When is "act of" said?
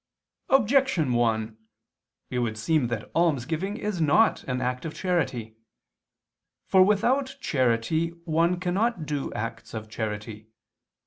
4.59-4.95